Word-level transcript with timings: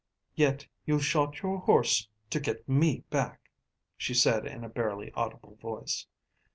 "Yet 0.33 0.65
you 0.83 0.99
shot 0.99 1.43
your 1.43 1.59
horse 1.59 2.09
to 2.31 2.39
get 2.39 2.67
me 2.67 3.03
back," 3.11 3.51
she 3.95 4.15
said 4.15 4.47
in 4.47 4.63
a 4.63 4.67
barely 4.67 5.11
audible 5.11 5.59
voice. 5.61 6.07